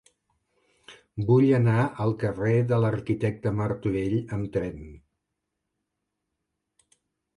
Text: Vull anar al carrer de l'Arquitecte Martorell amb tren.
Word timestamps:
Vull 1.27 1.45
anar 1.57 1.83
al 2.05 2.15
carrer 2.23 2.55
de 2.71 2.79
l'Arquitecte 2.85 3.53
Martorell 3.61 4.17
amb 4.39 4.51
tren. 4.57 4.81